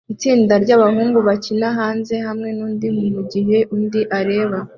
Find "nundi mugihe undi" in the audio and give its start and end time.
2.57-4.01